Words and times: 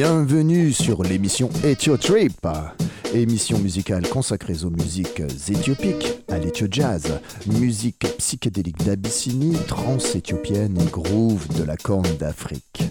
Bienvenue 0.00 0.72
sur 0.72 1.02
l'émission 1.02 1.50
Ethio 1.64 1.96
Trip, 1.96 2.46
émission 3.12 3.58
musicale 3.58 4.08
consacrée 4.08 4.62
aux 4.62 4.70
musiques 4.70 5.24
éthiopiques, 5.48 6.20
à 6.28 6.38
l'Ethio 6.38 6.68
Jazz, 6.70 7.18
musique 7.48 8.06
psychédélique 8.16 8.84
d'Abyssinie, 8.84 9.56
trans-éthiopienne 9.66 10.78
et 10.80 10.88
groove 10.88 11.48
de 11.58 11.64
la 11.64 11.76
Corne 11.76 12.16
d'Afrique. 12.16 12.84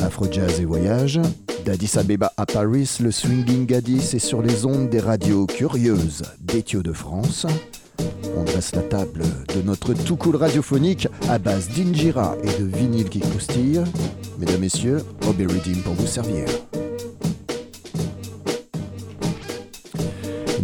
Afro-jazz 0.00 0.60
et 0.60 0.64
voyage, 0.64 1.20
d'Addis 1.64 1.96
Abeba 1.96 2.32
à 2.36 2.44
Paris, 2.44 2.90
le 3.00 3.12
swinging 3.12 3.72
Addis 3.72 4.16
est 4.16 4.18
sur 4.18 4.42
les 4.42 4.66
ondes 4.66 4.90
des 4.90 4.98
radios 4.98 5.46
curieuses 5.46 6.24
d'Ethio 6.40 6.82
de 6.82 6.92
France. 6.92 7.46
On 8.36 8.42
dresse 8.42 8.74
la 8.74 8.82
table 8.82 9.22
de 9.54 9.62
notre 9.62 9.94
tout 9.94 10.16
cool 10.16 10.34
radiophonique 10.34 11.06
à 11.28 11.38
base 11.38 11.68
d'injira 11.68 12.36
et 12.42 12.60
de 12.60 12.64
vinyle 12.64 13.08
qui 13.08 13.20
croustille. 13.20 13.80
Mesdames, 14.42 14.60
Messieurs, 14.60 14.98
Robbie 15.24 15.46
Redeem 15.46 15.82
pour 15.84 15.94
vous 15.94 16.06
servir. 16.08 16.46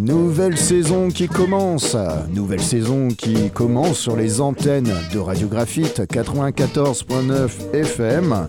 Nouvelle 0.00 0.56
saison 0.56 1.10
qui 1.10 1.28
commence, 1.28 1.96
nouvelle 2.34 2.60
saison 2.60 3.06
qui 3.06 3.50
commence 3.50 3.98
sur 3.98 4.16
les 4.16 4.40
antennes 4.40 4.92
de 5.12 5.18
Radiographite 5.20 6.00
94.9 6.00 7.72
FM. 7.72 8.48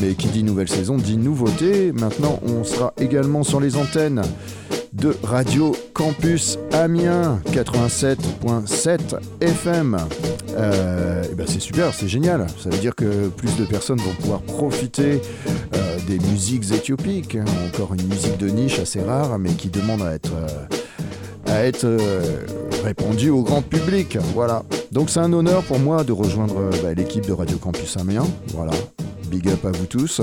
Mais 0.00 0.14
qui 0.14 0.26
dit 0.26 0.42
nouvelle 0.42 0.68
saison 0.68 0.96
dit 0.96 1.16
nouveauté. 1.16 1.92
Maintenant, 1.92 2.40
on 2.42 2.64
sera 2.64 2.92
également 2.98 3.44
sur 3.44 3.60
les 3.60 3.76
antennes 3.76 4.22
de 4.96 5.14
Radio 5.22 5.74
Campus 5.92 6.58
Amiens 6.72 7.40
87.7 7.52 9.18
FM. 9.40 9.96
Euh, 10.56 11.22
et 11.30 11.34
ben 11.34 11.46
c'est 11.46 11.60
super, 11.60 11.92
c'est 11.92 12.08
génial. 12.08 12.46
Ça 12.58 12.70
veut 12.70 12.78
dire 12.78 12.94
que 12.94 13.28
plus 13.28 13.56
de 13.56 13.64
personnes 13.64 13.98
vont 13.98 14.14
pouvoir 14.14 14.40
profiter 14.40 15.20
euh, 15.74 15.98
des 16.06 16.18
musiques 16.30 16.70
éthiopiques. 16.72 17.36
Encore 17.66 17.94
une 17.94 18.06
musique 18.06 18.38
de 18.38 18.48
niche 18.48 18.78
assez 18.78 19.00
rare, 19.00 19.38
mais 19.38 19.50
qui 19.50 19.68
demande 19.68 20.02
à 20.02 20.14
être, 20.14 21.84
euh, 21.84 22.46
répandue 22.84 23.30
au 23.30 23.42
grand 23.42 23.62
public. 23.62 24.18
Voilà. 24.34 24.62
Donc 24.92 25.10
c'est 25.10 25.20
un 25.20 25.32
honneur 25.32 25.62
pour 25.62 25.78
moi 25.78 26.04
de 26.04 26.12
rejoindre 26.12 26.70
bah, 26.82 26.94
l'équipe 26.94 27.26
de 27.26 27.32
Radio 27.32 27.58
Campus 27.58 27.96
Amiens. 27.96 28.26
Voilà. 28.54 28.72
Big 29.30 29.48
up 29.48 29.64
à 29.64 29.70
vous 29.70 29.86
tous. 29.86 30.22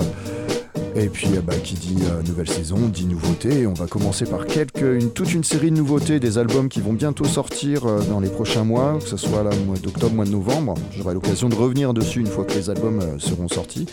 Et 0.96 1.10
puis, 1.10 1.28
bah, 1.44 1.56
qui 1.56 1.74
dit 1.74 1.98
euh, 2.04 2.22
nouvelle 2.22 2.50
saison, 2.50 2.78
dit 2.88 3.06
nouveauté. 3.06 3.66
on 3.66 3.74
va 3.74 3.88
commencer 3.88 4.26
par 4.26 4.46
quelques, 4.46 4.82
une, 4.82 5.12
toute 5.12 5.34
une 5.34 5.44
série 5.44 5.72
de 5.72 5.78
nouveautés, 5.78 6.20
des 6.20 6.38
albums 6.38 6.70
qui 6.70 6.82
vont 6.82 6.94
bientôt 6.94 7.26
sortir 7.26 7.86
euh, 7.86 8.02
dans 8.04 8.20
les 8.20 8.30
prochains 8.30 8.64
mois, 8.64 9.00
que 9.02 9.08
ce 9.08 9.18
soit 9.18 9.44
le 9.44 9.66
mois 9.66 9.78
d'octobre, 9.78 10.14
mois 10.14 10.26
de 10.26 10.30
novembre. 10.30 10.76
J'aurai 10.96 11.16
l'occasion 11.16 11.50
de 11.50 11.56
revenir 11.56 11.96
dessus 11.96 12.20
une 12.20 12.28
fois 12.28 12.46
que 12.46 12.54
les 12.54 12.70
albums 12.70 13.00
euh, 13.02 13.18
seront 13.18 13.48
sortis. 13.48 13.88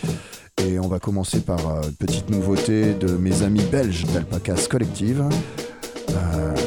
Et 0.62 0.78
on 0.78 0.88
va 0.88 0.98
commencer 0.98 1.40
par 1.40 1.58
une 1.84 1.94
petite 1.94 2.28
nouveauté 2.28 2.92
de 2.92 3.12
mes 3.16 3.42
amis 3.42 3.64
belges 3.72 4.04
d'Alpacas 4.12 4.66
Collective. 4.68 5.24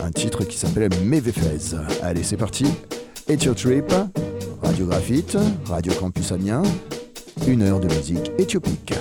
un 0.04 0.12
titre 0.12 0.46
qui 0.46 0.58
s'appelle 0.58 0.90
Mevefez. 1.04 1.76
Allez, 2.02 2.24
c'est 2.24 2.38
parti. 2.38 2.66
It's 3.30 3.44
Your 3.44 3.54
Trip, 3.54 3.94
Radio 4.64 4.88
Graphite, 4.88 5.38
Radio 5.68 5.94
Campus 5.94 6.32
Amiens, 6.32 6.64
une 7.46 7.62
heure 7.62 7.80
de 7.80 7.88
musique 7.88 8.32
éthiopique. 8.40 8.96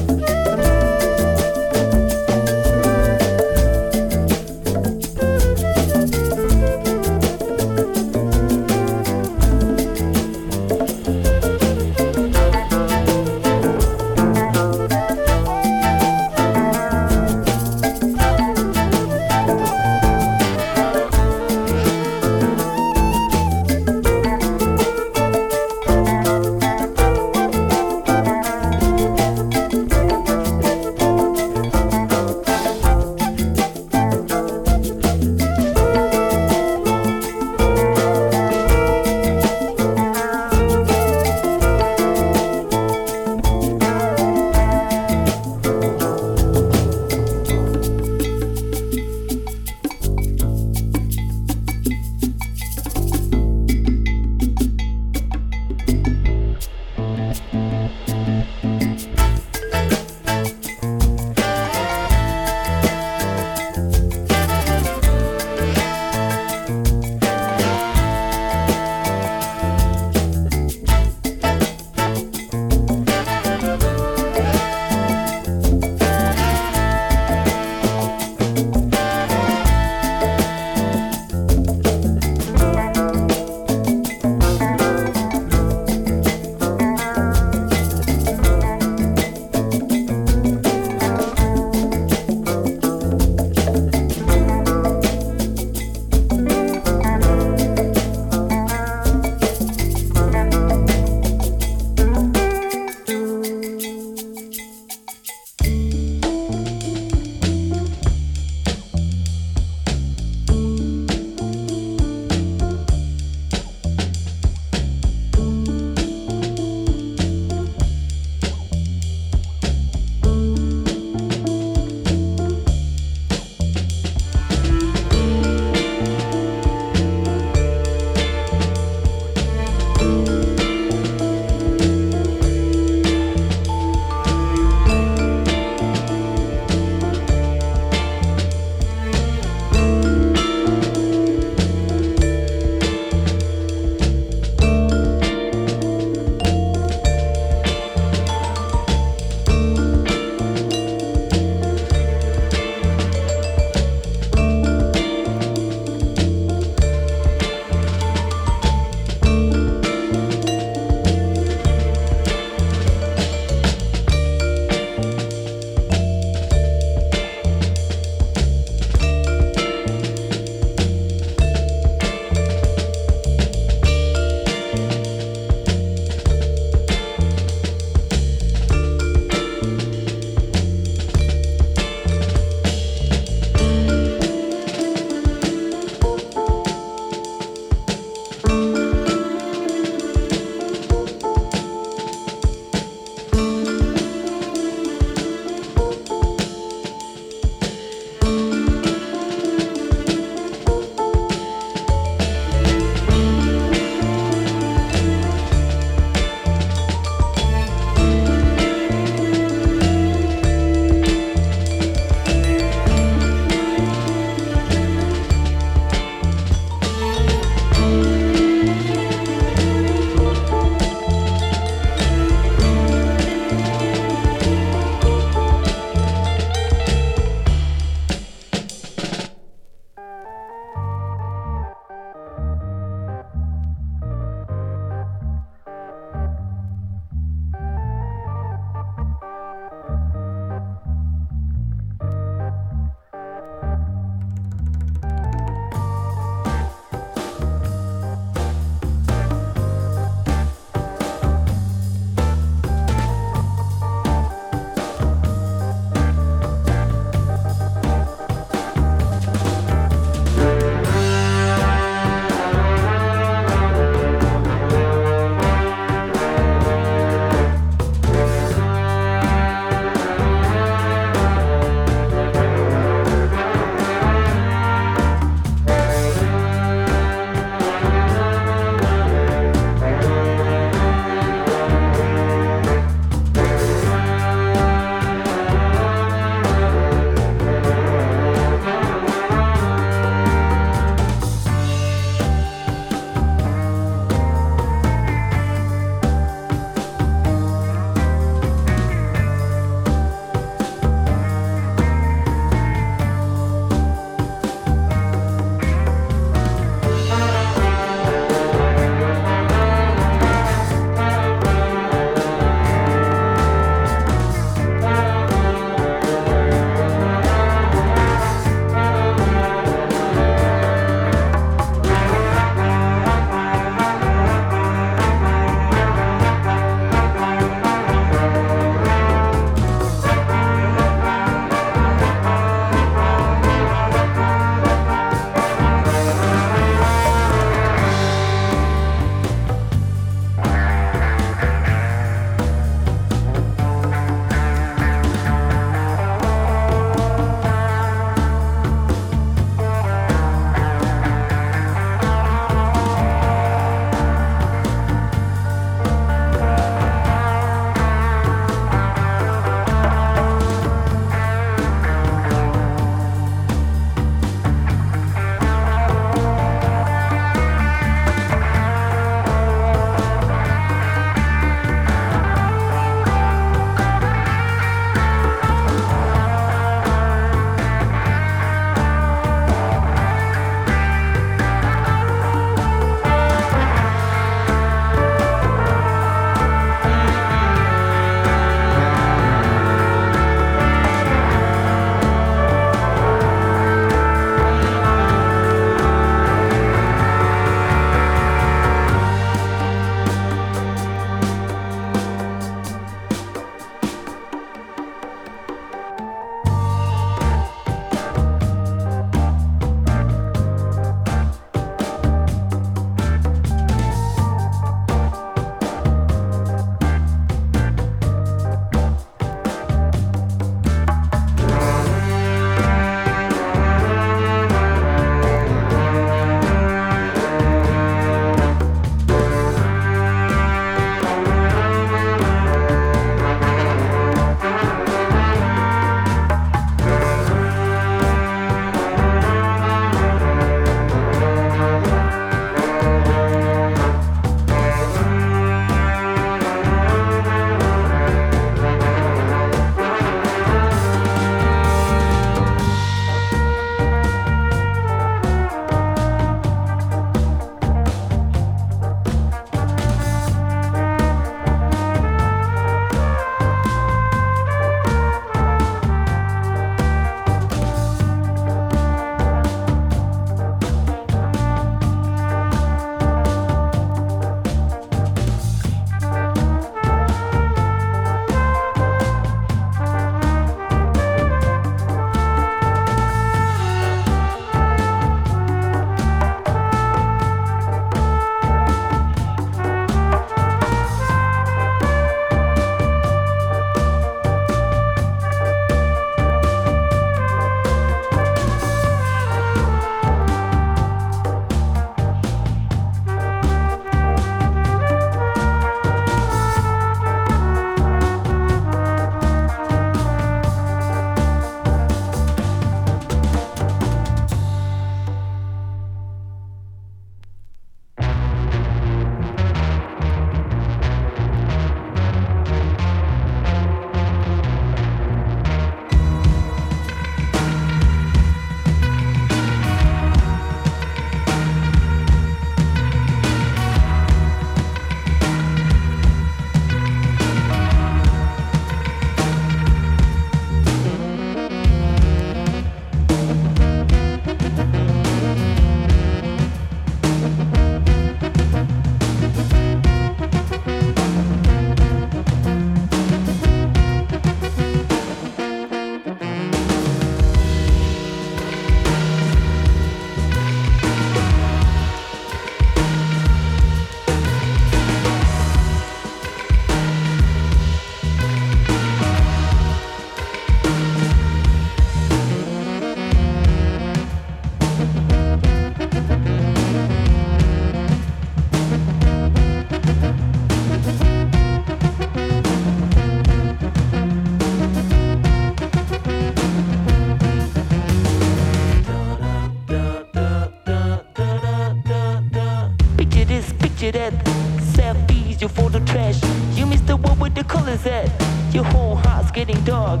said, 597.84 598.10
your 598.54 598.64
whole 598.64 598.96
heart's 598.96 599.30
getting 599.30 599.62
dark. 599.64 600.00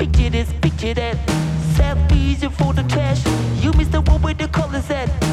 Picture 0.00 0.30
this, 0.30 0.52
picture 0.60 0.94
that. 0.94 1.16
Selfies, 1.76 2.42
you 2.42 2.50
for 2.50 2.74
the 2.74 2.82
trash. 2.88 3.24
You 3.62 3.72
miss 3.74 3.86
the 3.86 4.00
one 4.00 4.20
with 4.20 4.38
the 4.38 4.48
color 4.48 4.80
set. 4.80 5.27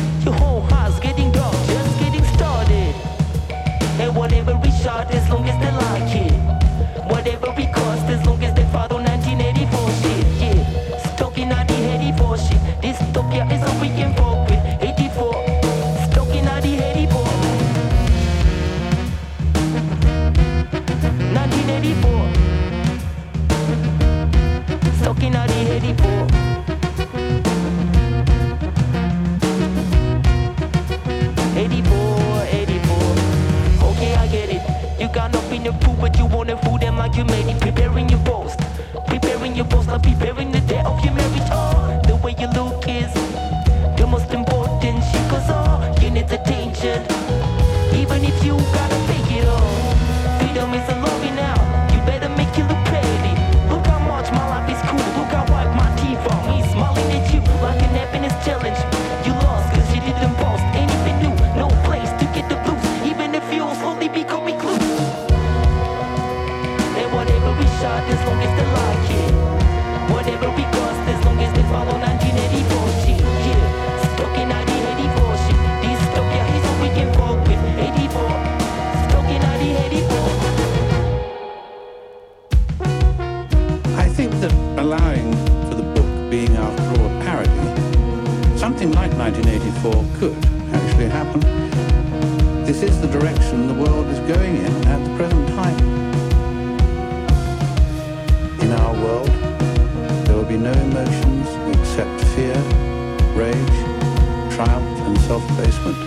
triumph 104.56 105.00
and 105.06 105.20
self-abasement, 105.28 105.98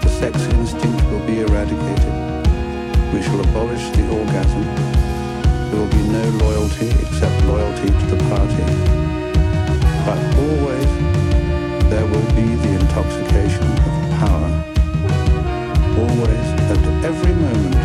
the 0.00 0.08
sex 0.08 0.40
instinct 0.56 1.04
will 1.10 1.20
be 1.26 1.40
eradicated. 1.40 2.14
We 3.12 3.20
shall 3.20 3.38
abolish 3.38 3.84
the 3.90 4.08
orgasm. 4.08 4.64
There 5.68 5.78
will 5.78 5.92
be 5.92 6.08
no 6.08 6.24
loyalty 6.40 6.88
except 6.88 7.36
loyalty 7.44 7.88
to 7.88 8.06
the 8.08 8.20
party. 8.32 8.64
But 10.08 10.20
always 10.40 10.88
there 11.92 12.06
will 12.06 12.28
be 12.32 12.48
the 12.64 12.80
intoxication 12.80 13.66
of 13.88 13.94
power. 14.24 14.50
Always, 16.00 16.46
at 16.72 17.04
every 17.04 17.34
moment, 17.34 17.76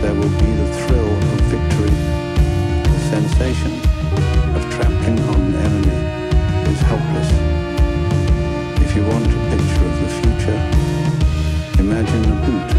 there 0.00 0.14
will 0.14 0.34
be 0.40 0.50
the 0.62 0.68
thrill 0.80 1.12
of 1.34 1.40
victory, 1.52 1.96
the 2.80 3.00
sensation 3.12 3.72
of 4.56 4.62
trampling 4.72 5.20
on 5.20 5.40
an 5.52 5.54
enemy 5.68 6.64
who's 6.64 6.80
helpless. 6.80 7.53
If 8.94 9.00
you 9.00 9.08
want 9.08 9.26
a 9.26 9.28
picture 9.50 9.86
of 9.90 9.94
the 10.02 10.08
future, 10.22 10.60
imagine 11.80 12.24
a 12.30 12.34
boot 12.46 12.70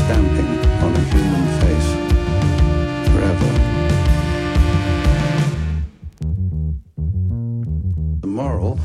stamping 0.00 0.50
on 0.82 0.92
a 0.96 1.04
human 1.14 1.46
face 1.60 1.90
forever. 3.12 3.50
The 8.20 8.26
moral 8.26 8.80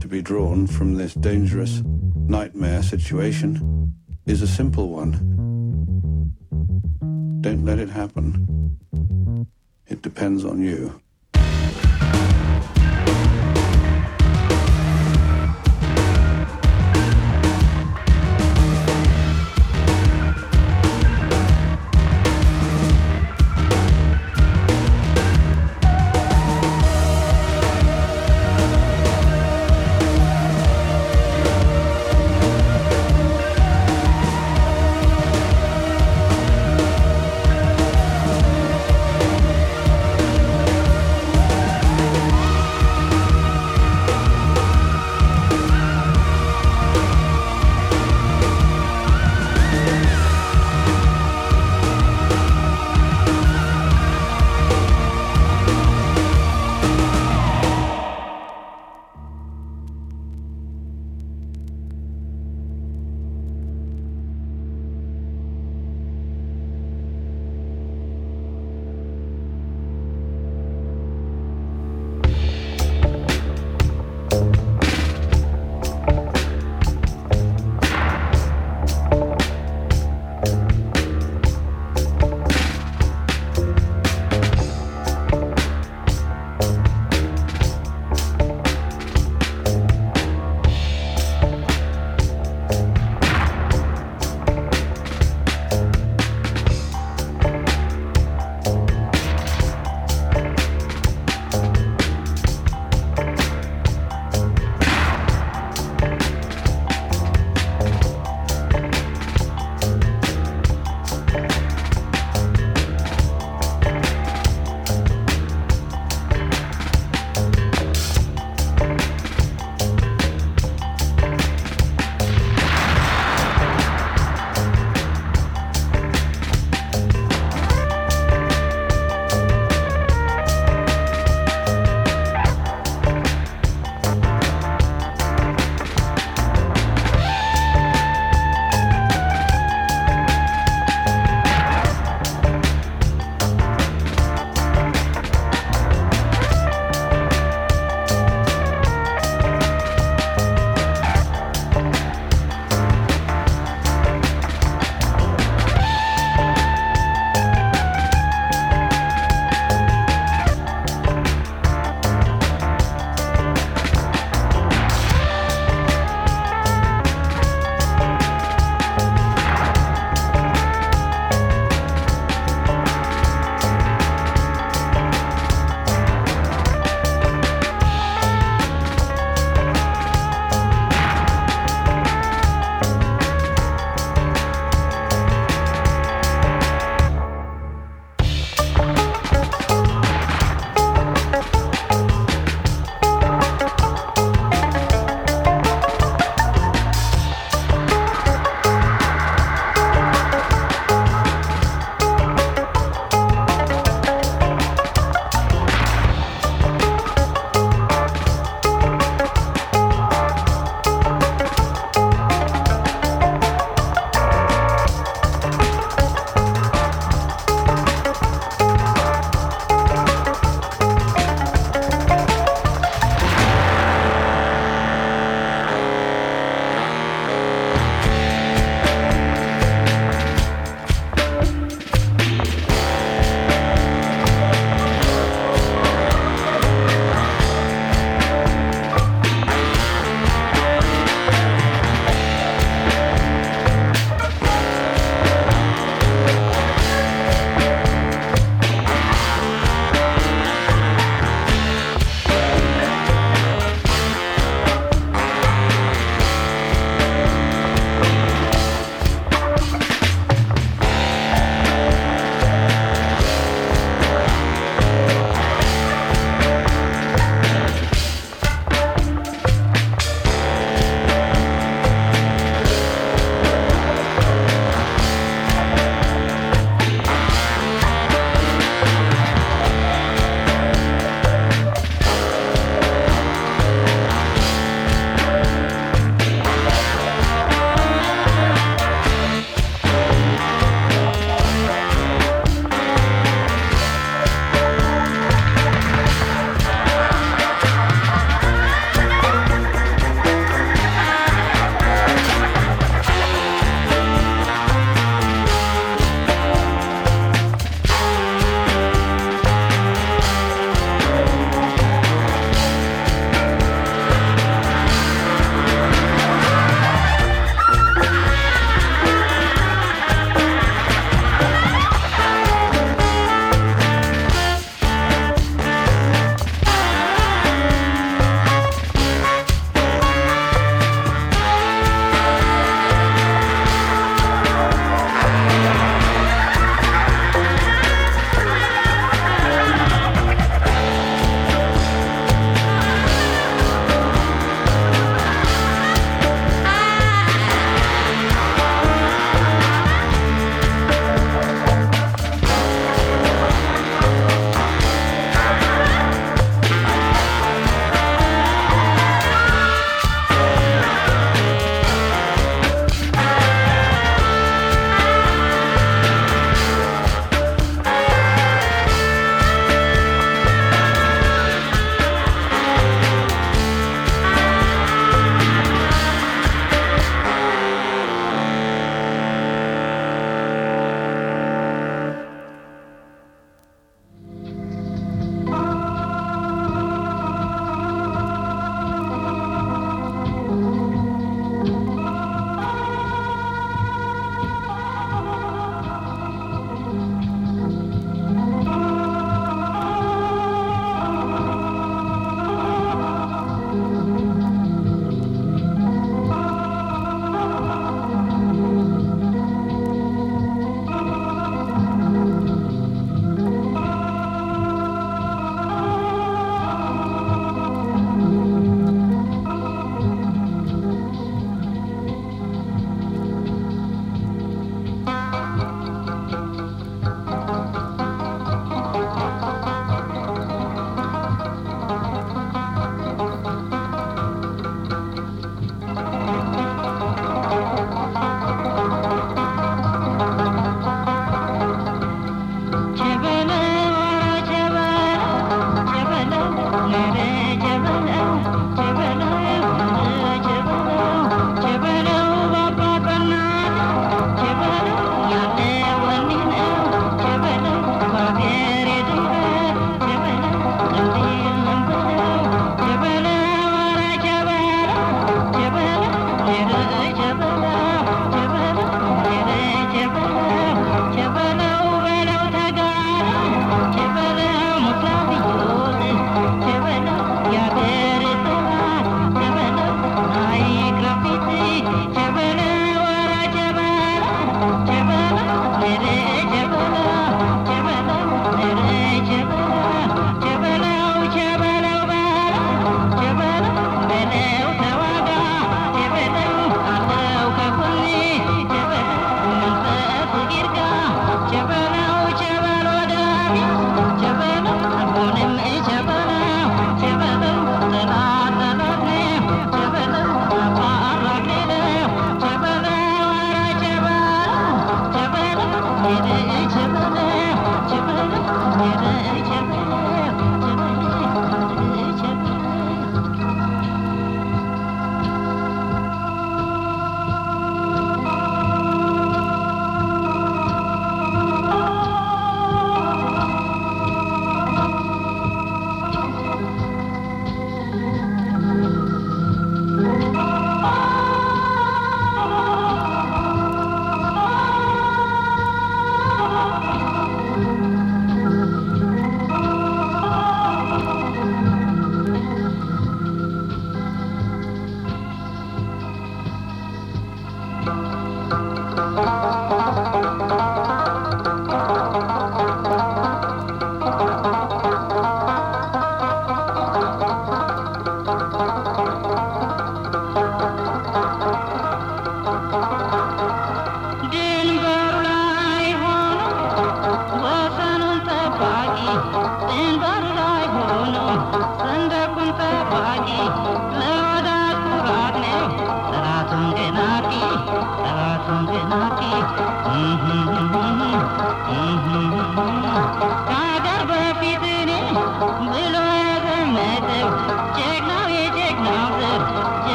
to 0.00 0.08
be 0.08 0.20
drawn 0.20 0.66
from 0.66 0.96
this 0.96 1.14
dangerous 1.14 1.82
nightmare 1.84 2.82
situation 2.82 3.94
is 4.26 4.42
a 4.42 4.48
simple 4.48 4.88
one. 4.88 5.12
Don't 7.42 7.64
let 7.64 7.78
it 7.78 7.90
happen. 7.90 8.76
It 9.86 10.02
depends 10.02 10.44
on 10.44 10.64
you. 10.64 11.00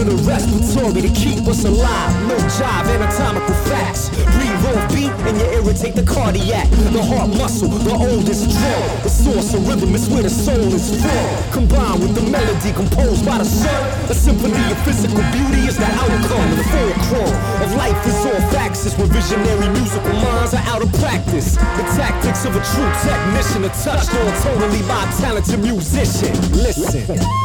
In 0.00 0.08
the 0.08 0.16
respiratory 0.24 1.02
to 1.02 1.12
keep 1.12 1.46
us 1.46 1.64
alive. 1.64 2.10
No 2.26 2.36
jive, 2.48 2.88
anatomical 2.88 3.54
facts. 3.68 4.08
Breathe 4.08 4.64
off 4.72 4.88
beat 4.88 5.12
and 5.28 5.36
you 5.36 5.46
irritate 5.60 5.94
the 5.94 6.02
cardiac. 6.02 6.68
The 6.70 7.02
heart 7.02 7.28
muscle, 7.36 7.68
the 7.68 7.92
oldest 7.92 8.48
drug. 8.48 9.02
The 9.04 9.10
source 9.10 9.52
of 9.52 9.68
rhythm 9.68 9.94
is 9.94 10.08
where 10.08 10.22
the 10.22 10.30
soul 10.30 10.72
is 10.72 10.88
from. 11.00 11.52
Combined 11.52 12.00
with 12.00 12.14
the 12.14 12.24
melody 12.30 12.72
composed 12.72 13.26
by 13.26 13.38
the 13.38 13.44
sun. 13.44 13.80
A 14.08 14.14
symphony 14.14 14.64
of 14.72 14.78
physical 14.84 15.22
beauty 15.36 15.68
is 15.68 15.76
the 15.76 15.90
outcome. 16.00 16.48
The 16.56 16.64
fulcrum 16.72 17.32
of 17.60 17.70
life 17.76 18.00
is 18.06 18.16
all. 18.26 18.40
Is 18.70 18.96
where 18.96 19.08
visionary 19.08 19.68
musical 19.74 20.12
minds 20.12 20.54
are 20.54 20.64
out 20.68 20.80
of 20.80 20.90
practice. 20.94 21.56
The 21.56 21.84
tactics 21.98 22.46
of 22.46 22.56
a 22.56 22.62
true 22.72 22.90
technician 23.02 23.64
are 23.64 23.74
touched 23.82 24.14
on 24.14 24.42
totally 24.42 24.80
by 24.88 25.04
a 25.04 25.20
talented 25.20 25.60
musician. 25.60 26.32
Listen. 26.52 27.39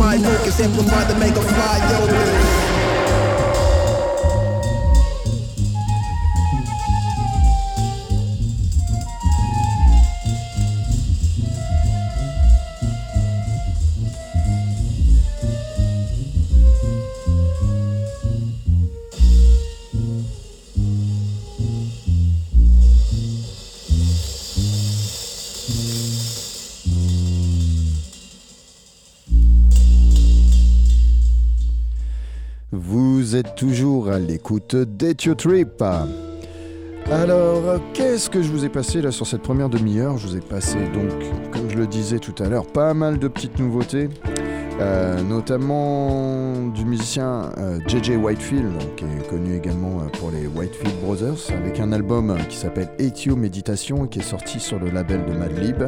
fly, 0.00 0.16
focus, 0.16 0.60
amplify 0.60 1.04
the 1.04 1.14
mega 1.18 1.42
fly, 1.42 1.90
yo. 1.92 1.99
Toujours 33.42 34.10
à 34.10 34.18
l'écoute 34.18 34.76
d'Etio 34.76 35.34
Trip. 35.34 35.82
Alors, 37.10 37.80
qu'est-ce 37.92 38.30
que 38.30 38.40
je 38.40 38.50
vous 38.50 38.64
ai 38.64 38.68
passé 38.68 39.02
là 39.02 39.10
sur 39.10 39.26
cette 39.26 39.42
première 39.42 39.68
demi-heure? 39.68 40.16
Je 40.16 40.28
vous 40.28 40.36
ai 40.36 40.40
passé 40.40 40.78
donc, 40.94 41.10
comme 41.50 41.68
je 41.68 41.76
le 41.76 41.86
disais 41.86 42.18
tout 42.18 42.34
à 42.42 42.48
l'heure, 42.48 42.66
pas 42.66 42.94
mal 42.94 43.18
de 43.18 43.26
petites 43.26 43.58
nouveautés, 43.58 44.08
euh, 44.80 45.20
notamment 45.22 46.68
du 46.68 46.84
musicien 46.84 47.50
JJ 47.88 48.10
euh, 48.10 48.16
Whitefield, 48.16 48.72
qui 48.96 49.04
est 49.04 49.28
connu 49.28 49.56
également 49.56 50.00
euh, 50.00 50.18
pour 50.18 50.30
les 50.30 50.46
Whitefield 50.46 51.00
Brothers, 51.02 51.50
avec 51.50 51.80
un 51.80 51.92
album 51.92 52.36
qui 52.48 52.56
s'appelle 52.56 52.88
Etio 52.98 53.34
Méditation 53.34 54.04
et 54.04 54.08
qui 54.08 54.20
est 54.20 54.22
sorti 54.22 54.60
sur 54.60 54.78
le 54.78 54.90
label 54.90 55.24
de 55.26 55.32
Madlib, 55.32 55.82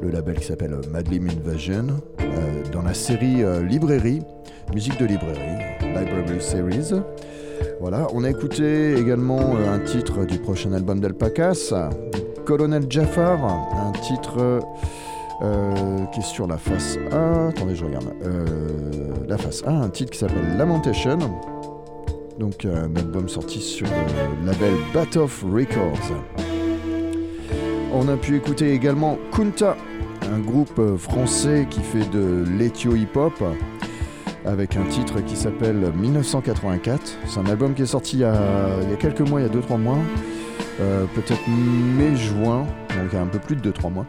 le 0.00 0.10
label 0.10 0.38
qui 0.38 0.46
s'appelle 0.46 0.76
Madlib 0.90 1.28
Invasion, 1.28 1.86
dans 2.72 2.82
la 2.82 2.94
série 2.94 3.44
Librairie, 3.62 4.22
musique 4.72 4.98
de 4.98 5.06
librairie. 5.06 5.75
Library 5.96 6.40
Series. 6.40 6.92
Voilà, 7.80 8.06
on 8.12 8.24
a 8.24 8.30
écouté 8.30 8.94
également 8.98 9.40
euh, 9.40 9.74
un 9.74 9.78
titre 9.78 10.26
du 10.26 10.38
prochain 10.38 10.72
album 10.72 11.00
d'Alpacas, 11.00 11.72
Colonel 12.44 12.84
Jafar, 12.88 13.42
un 13.44 13.92
titre 13.92 14.60
euh, 15.42 16.04
qui 16.12 16.20
est 16.20 16.24
sur 16.24 16.46
la 16.46 16.58
face 16.58 16.98
A. 17.12 17.48
Attendez, 17.48 17.74
je 17.74 17.84
regarde. 17.84 18.12
Euh, 18.24 18.44
la 19.26 19.38
face 19.38 19.62
A, 19.66 19.70
un 19.70 19.88
titre 19.88 20.10
qui 20.10 20.18
s'appelle 20.18 20.56
Lamentation. 20.58 21.18
Donc 22.38 22.66
un 22.66 22.94
album 22.96 23.28
sorti 23.28 23.60
sur 23.60 23.86
le 23.86 24.46
label 24.46 24.74
Bat-Off 24.92 25.42
Records. 25.50 26.12
On 27.94 28.08
a 28.08 28.16
pu 28.16 28.36
écouter 28.36 28.72
également 28.72 29.16
Kunta, 29.34 29.74
un 30.34 30.40
groupe 30.40 30.98
français 30.98 31.66
qui 31.70 31.80
fait 31.80 32.06
de 32.10 32.44
l'éthio 32.58 32.94
hip-hop 32.94 33.42
avec 34.46 34.76
un 34.76 34.84
titre 34.84 35.20
qui 35.20 35.36
s'appelle 35.36 35.92
1984. 35.96 37.18
C'est 37.26 37.40
un 37.40 37.46
album 37.46 37.74
qui 37.74 37.82
est 37.82 37.86
sorti 37.86 38.16
il 38.16 38.20
y 38.20 38.24
a, 38.24 38.78
quelques 38.98 39.20
mois, 39.20 39.40
il 39.40 39.46
y 39.46 39.50
a 39.50 39.52
2-3 39.52 39.78
mois, 39.78 39.98
euh, 40.80 41.04
peut-être 41.14 41.42
mai-juin, 41.48 42.60
donc 42.60 43.08
il 43.12 43.14
y 43.14 43.18
a 43.18 43.22
un 43.22 43.26
peu 43.26 43.38
plus 43.38 43.56
de 43.56 43.70
2-3 43.70 43.92
mois. 43.92 44.06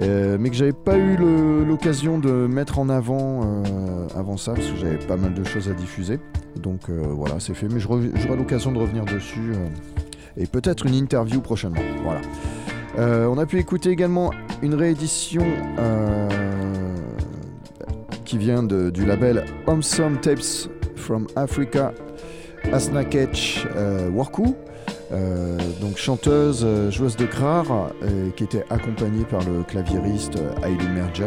Euh, 0.00 0.36
mais 0.38 0.50
que 0.50 0.56
j'avais 0.56 0.72
pas 0.72 0.96
eu 0.96 1.16
l'occasion 1.64 2.18
de 2.18 2.30
mettre 2.30 2.78
en 2.78 2.88
avant 2.88 3.40
euh, 3.42 4.06
avant 4.16 4.36
ça, 4.36 4.54
parce 4.54 4.66
que 4.66 4.76
j'avais 4.76 4.98
pas 4.98 5.16
mal 5.16 5.34
de 5.34 5.44
choses 5.44 5.68
à 5.68 5.74
diffuser. 5.74 6.18
Donc 6.56 6.90
voilà, 6.90 7.38
c'est 7.38 7.54
fait, 7.54 7.68
mais 7.68 7.78
j'aurai 7.80 8.10
l'occasion 8.36 8.72
de 8.72 8.78
revenir 8.78 9.04
dessus 9.04 9.52
et 10.36 10.46
peut-être 10.46 10.86
une 10.86 10.94
interview 10.94 11.40
prochainement. 11.40 11.80
Voilà. 12.02 12.20
on 13.28 13.38
a 13.38 13.46
pu 13.46 13.58
écouter 13.58 13.90
également 13.90 14.32
une 14.62 14.74
réédition 14.74 15.44
qui 18.28 18.36
vient 18.36 18.62
du 18.62 19.06
label 19.06 19.46
Homesome 19.66 20.20
Tapes 20.20 20.68
from 20.96 21.26
Africa, 21.34 21.94
Asnakech 22.70 23.66
euh, 23.74 24.10
Worku. 24.10 24.54
donc 25.80 25.96
chanteuse, 25.96 26.66
joueuse 26.90 27.16
de 27.16 27.24
crare, 27.24 27.90
qui 28.36 28.44
était 28.44 28.66
accompagnée 28.68 29.24
par 29.24 29.40
le 29.44 29.62
claviériste 29.62 30.36
Hailey 30.62 30.90
Merja. 30.94 31.24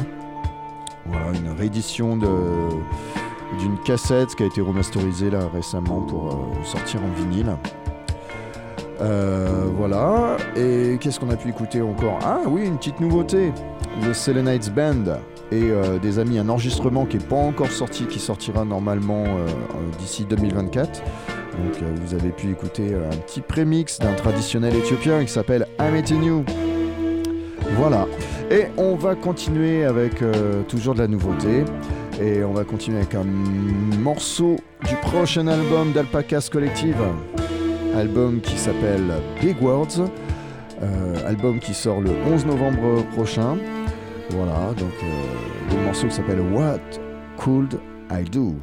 Voilà, 1.08 1.36
une 1.40 1.58
réédition 1.58 2.18
d'une 2.18 3.80
cassette 3.84 4.36
qui 4.36 4.44
a 4.44 4.46
été 4.46 4.62
remasterisée 4.62 5.32
là 5.32 5.50
récemment 5.52 6.02
pour 6.02 6.38
sortir 6.64 7.02
en 7.04 7.12
vinyle. 7.20 7.58
Voilà, 9.02 10.38
et 10.56 10.98
qu'est-ce 11.00 11.20
qu'on 11.20 11.30
a 11.30 11.36
pu 11.36 11.50
écouter 11.50 11.82
encore? 11.82 12.20
Ah 12.24 12.40
oui, 12.48 12.66
une 12.66 12.78
petite 12.78 13.00
nouveauté 13.00 13.52
The 14.02 14.14
Selenites 14.14 14.74
Band 14.74 15.18
et 15.52 15.64
euh, 15.64 16.00
des 16.00 16.18
amis 16.18 16.40
un 16.40 16.50
enregistrement 16.50 17.06
qui 17.06 17.18
n'est 17.18 17.24
pas 17.24 17.36
encore 17.36 17.72
sorti, 17.72 18.06
qui 18.06 18.20
sortira 18.20 18.64
normalement 18.64 19.26
euh, 19.26 19.48
euh, 19.48 19.98
d'ici 20.00 20.26
2024. 20.26 21.02
Donc 21.52 21.84
vous 22.06 22.14
avez 22.16 22.30
pu 22.30 22.50
écouter 22.50 22.94
un 22.96 23.16
petit 23.18 23.42
prémix 23.42 24.00
d'un 24.00 24.14
traditionnel 24.14 24.74
éthiopien 24.74 25.24
qui 25.24 25.32
s'appelle 25.32 25.68
You. 26.10 26.46
Voilà. 27.76 28.08
Et 28.50 28.68
on 28.78 28.96
va 28.96 29.16
continuer 29.16 29.84
avec 29.84 30.24
toujours 30.70 30.94
de 30.94 31.00
la 31.00 31.08
nouveauté. 31.08 31.66
Et 32.22 32.44
on 32.46 32.54
va 32.54 32.64
continuer 32.64 33.00
avec 33.00 33.16
un 33.16 33.26
morceau 34.00 34.56
du 34.88 34.96
prochain 34.96 35.48
album 35.48 35.92
d'Alpacas 35.92 36.48
Collective. 36.50 37.04
Album 37.96 38.42
qui 38.42 38.58
s'appelle 38.58 39.12
Big 39.42 39.62
Words. 39.62 40.10
album 41.28 41.60
qui 41.60 41.74
sort 41.74 42.02
le 42.02 42.12
11 42.32 42.46
novembre 42.46 43.04
prochain. 43.14 43.58
Voilà, 44.32 44.74
donc 44.78 44.94
euh, 45.04 45.76
le 45.76 45.86
morceau 45.86 46.10
s'appelle 46.10 46.40
What 46.40 46.80
Could 47.38 47.80
I 48.10 48.24
Do? 48.24 48.56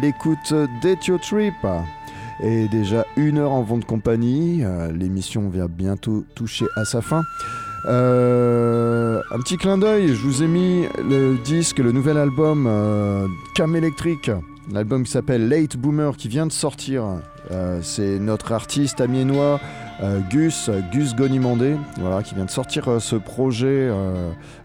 L'écoute 0.00 0.54
d'Ethio 0.82 1.18
Trip. 1.18 1.54
Et 2.42 2.68
déjà 2.68 3.04
une 3.16 3.38
heure 3.38 3.52
en 3.52 3.62
vente 3.62 3.84
compagnie, 3.84 4.64
euh, 4.64 4.90
l'émission 4.92 5.50
vient 5.50 5.66
bientôt 5.66 6.24
toucher 6.34 6.64
à 6.76 6.84
sa 6.84 7.02
fin. 7.02 7.22
Euh, 7.86 9.20
un 9.30 9.38
petit 9.40 9.58
clin 9.58 9.76
d'œil, 9.76 10.08
je 10.08 10.22
vous 10.22 10.42
ai 10.42 10.46
mis 10.46 10.86
le 11.06 11.36
disque, 11.44 11.78
le 11.78 11.92
nouvel 11.92 12.16
album 12.16 12.66
euh, 12.66 13.26
Cam 13.54 13.76
Electric, 13.76 14.30
l'album 14.72 15.04
qui 15.04 15.10
s'appelle 15.10 15.48
Late 15.48 15.76
Boomer 15.76 16.16
qui 16.16 16.28
vient 16.28 16.46
de 16.46 16.52
sortir. 16.52 17.04
C'est 17.82 18.20
notre 18.20 18.52
artiste 18.52 19.00
amiénois 19.00 19.58
Gus, 20.30 20.70
Gus 20.92 21.16
Gonimandé, 21.16 21.74
voilà, 21.98 22.22
qui 22.22 22.36
vient 22.36 22.44
de 22.44 22.50
sortir 22.50 23.00
ce 23.00 23.16
projet 23.16 23.90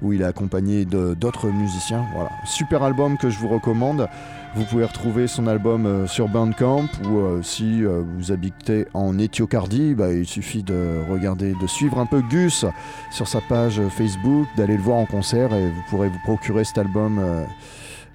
où 0.03 0.13
il 0.13 0.21
est 0.21 0.25
accompagné 0.25 0.85
d'autres 0.85 1.47
musiciens. 1.47 2.05
Voilà. 2.13 2.29
Super 2.45 2.83
album 2.83 3.17
que 3.17 3.31
je 3.31 3.39
vous 3.39 3.47
recommande. 3.47 4.07
Vous 4.55 4.63
pouvez 4.63 4.85
retrouver 4.85 5.27
son 5.27 5.47
album 5.47 5.85
euh, 5.85 6.07
sur 6.07 6.29
Bandcamp 6.29 6.87
ou 7.03 7.17
euh, 7.17 7.41
si 7.43 7.83
euh, 7.83 8.01
vous 8.17 8.31
habitez 8.31 8.87
en 8.93 9.19
Éthiocardie, 9.19 9.93
bah, 9.95 10.13
il 10.13 10.25
suffit 10.25 10.63
de 10.63 11.01
regarder, 11.09 11.53
de 11.61 11.67
suivre 11.67 11.99
un 11.99 12.05
peu 12.05 12.21
Gus 12.21 12.63
sur 13.11 13.27
sa 13.27 13.41
page 13.41 13.81
Facebook, 13.89 14.47
d'aller 14.55 14.77
le 14.77 14.81
voir 14.81 14.95
en 14.95 15.05
concert 15.05 15.53
et 15.53 15.69
vous 15.69 15.81
pourrez 15.89 16.07
vous 16.07 16.19
procurer 16.23 16.63
cet 16.63 16.77
album 16.77 17.21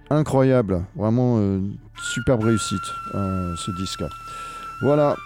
incroyable. 0.09 0.83
Vraiment 0.97 1.39
superbe 2.15 2.45
réussite, 2.45 2.81
ce 3.13 3.71
disque. 3.79 4.03
Voilà. 4.81 5.17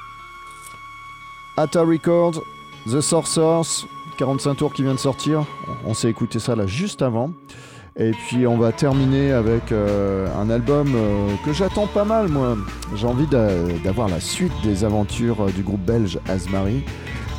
Atta 1.56 1.82
Records, 1.82 2.42
The 2.86 3.00
Sorcerers, 3.00 3.86
45 4.18 4.56
tours 4.56 4.74
qui 4.74 4.82
vient 4.82 4.94
de 4.94 4.98
sortir. 4.98 5.46
On 5.86 5.94
s'est 5.94 6.10
écouté 6.10 6.40
ça 6.40 6.56
là 6.56 6.66
juste 6.66 7.02
avant. 7.02 7.30
Et 7.96 8.10
puis 8.10 8.46
on 8.46 8.56
va 8.58 8.72
terminer 8.72 9.30
avec 9.32 9.70
euh, 9.70 10.26
un 10.36 10.50
album 10.50 10.92
euh, 10.96 11.28
que 11.44 11.52
j'attends 11.52 11.86
pas 11.86 12.04
mal 12.04 12.28
moi. 12.28 12.56
J'ai 12.96 13.06
envie 13.06 13.26
d'a- 13.28 13.54
d'avoir 13.84 14.08
la 14.08 14.18
suite 14.18 14.52
des 14.64 14.84
aventures 14.84 15.44
euh, 15.44 15.50
du 15.50 15.62
groupe 15.62 15.80
belge 15.84 16.18
Asmari. 16.28 16.82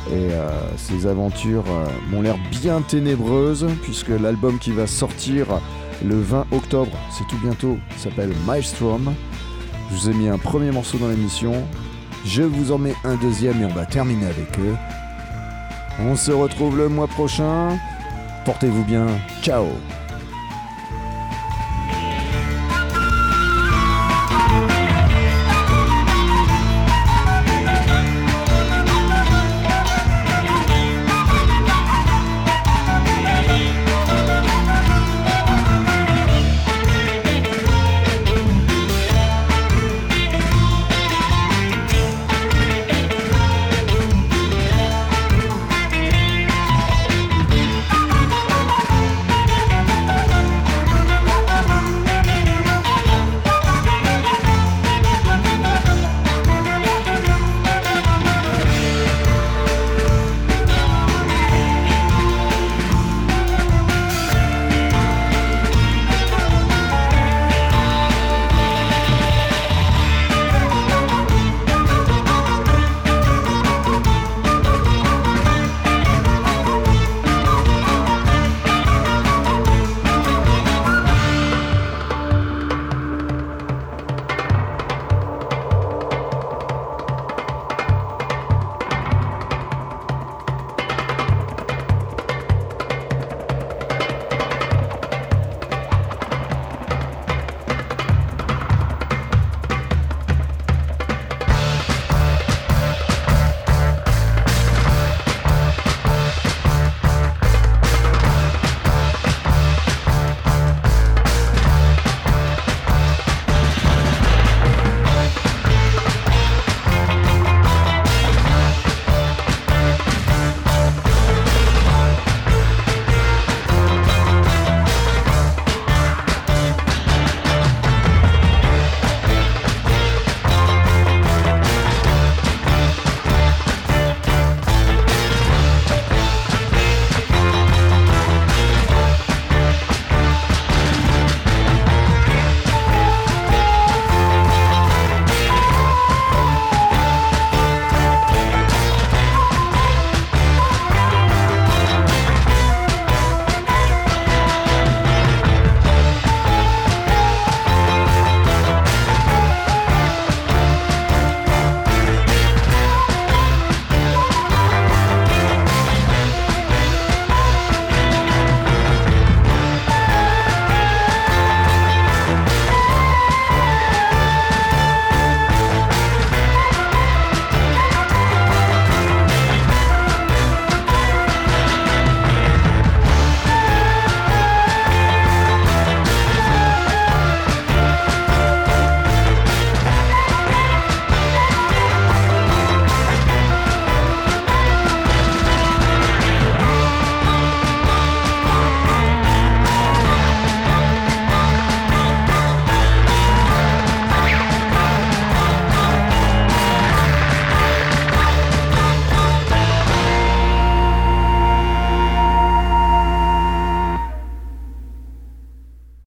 Et 0.08 0.28
ces 0.76 1.08
aventures 1.08 1.64
m'ont 2.12 2.22
l'air 2.22 2.36
bien 2.62 2.80
ténébreuses 2.80 3.66
puisque 3.82 4.10
l'album 4.10 4.56
qui 4.60 4.70
va 4.70 4.86
sortir 4.86 5.46
le 6.04 6.20
20 6.20 6.46
octobre, 6.52 6.92
c'est 7.10 7.26
tout 7.26 7.36
bientôt, 7.42 7.76
s'appelle 7.96 8.30
Maelstrom. 8.46 9.12
Je 9.90 9.96
vous 9.96 10.10
ai 10.10 10.14
mis 10.14 10.28
un 10.28 10.38
premier 10.38 10.70
morceau 10.70 10.96
dans 10.98 11.08
l'émission. 11.08 11.54
Je 12.24 12.42
vous 12.44 12.70
en 12.70 12.78
mets 12.78 12.94
un 13.02 13.16
deuxième 13.16 13.60
et 13.60 13.64
on 13.64 13.74
va 13.74 13.84
terminer 13.84 14.26
avec 14.26 14.56
eux. 14.60 14.76
On 15.98 16.14
se 16.14 16.30
retrouve 16.30 16.78
le 16.78 16.88
mois 16.88 17.08
prochain. 17.08 17.76
Portez-vous 18.44 18.84
bien. 18.84 19.06
Ciao 19.42 19.64